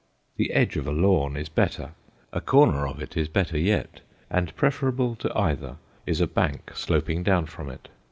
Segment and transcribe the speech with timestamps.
[0.37, 1.91] The edge of a lawn is better,
[2.33, 3.99] a corner of it is better yet,
[4.31, 5.75] and preferable to either
[6.07, 7.87] is a bank sloping down from it.